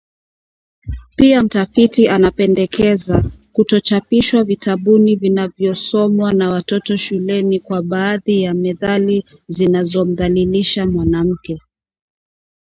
[1.15, 11.59] Pia mtafiti anapendekeza kutochapishwa vitabuni vinavyosomwa na watoto shuleni kwa baadhi ya methali zinazomdhalilisha mwanamke